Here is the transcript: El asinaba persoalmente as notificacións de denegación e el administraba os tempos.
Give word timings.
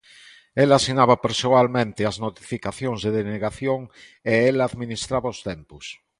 El 0.61 0.69
asinaba 0.77 1.15
persoalmente 1.25 2.01
as 2.09 2.17
notificacións 2.25 2.99
de 3.01 3.11
denegación 3.19 3.81
e 4.33 4.35
el 4.49 4.57
administraba 4.69 5.33
os 5.33 5.39
tempos. 5.49 5.85